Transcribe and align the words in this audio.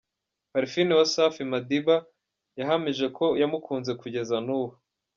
Parfine 0.53 0.93
wa 0.99 1.05
Safi 1.13 1.43
Madiba 1.51 1.97
yahamije 2.59 3.05
ko 3.17 3.25
yamukunze 3.41 3.91
kugeza 4.01 4.35
n’ubu. 4.45 4.73